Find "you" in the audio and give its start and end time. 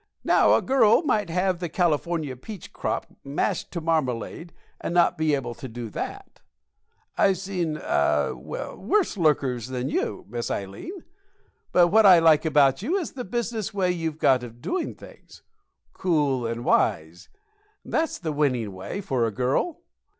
9.89-10.25, 12.81-12.97